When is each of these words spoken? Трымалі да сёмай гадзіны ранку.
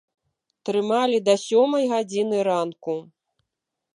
Трымалі 0.67 1.19
да 1.27 1.35
сёмай 1.43 1.85
гадзіны 1.93 2.37
ранку. 2.49 2.95